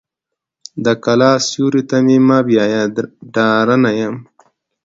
د 0.85 0.87
کلا 1.03 1.31
سیوري 1.47 1.83
ته 1.89 1.97
مې 2.05 2.17
مه 2.27 2.37
بیایه 2.47 2.83
ډارنه 3.33 3.91
یم. 3.99 4.15